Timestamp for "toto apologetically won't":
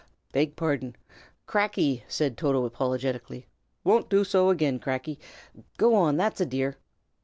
2.35-4.09